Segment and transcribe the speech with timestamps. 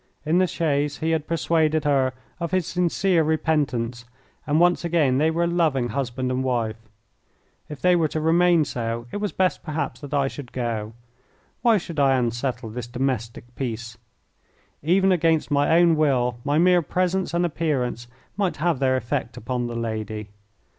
[0.25, 4.03] In the chaise he had persuaded her of his sincere repentance,
[4.47, 6.81] and once again they were a loving husband and wife.
[7.69, 10.93] If they were to remain so it was best perhaps that I should go.
[11.61, 13.95] Why should I unsettle this domestic peace?
[14.81, 19.67] Even against my own will my mere presence and appearance might have their effect upon
[19.67, 20.29] the lady.